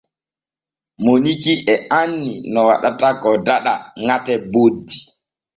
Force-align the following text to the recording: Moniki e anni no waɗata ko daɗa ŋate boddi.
Moniki 1.03 1.53
e 1.73 1.75
anni 2.01 2.33
no 2.51 2.59
waɗata 2.69 3.09
ko 3.21 3.29
daɗa 3.47 3.73
ŋate 4.05 4.33
boddi. 4.51 4.97